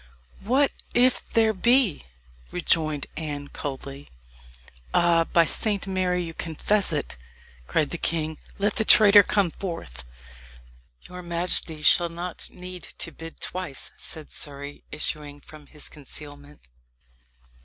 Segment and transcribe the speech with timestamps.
[0.39, 2.05] "What if there be?"
[2.49, 4.09] rejoined Anne coldly.
[4.95, 5.25] "Ah!
[5.25, 7.19] by Saint Mary, you confess it!"
[7.67, 8.39] cried the king.
[8.57, 10.03] "Let the traitor come forth."
[11.07, 16.67] "Your majesty shall not need to bid twice," said Surrey, issuing from his concealment.